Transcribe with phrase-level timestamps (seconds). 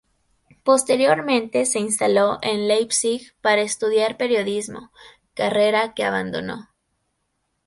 [0.63, 4.91] Posteriormente se instaló en Leipzig para estudiar periodismo,
[5.35, 6.69] carrera que abandonó.